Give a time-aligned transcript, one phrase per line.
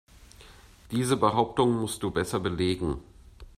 [0.89, 3.03] Diese Behauptung musst du besser belegen.